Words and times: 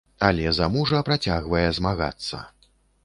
Але 0.27 0.53
за 0.59 0.69
мужа 0.75 1.01
працягвае 1.09 1.63
змагацца. 1.79 2.43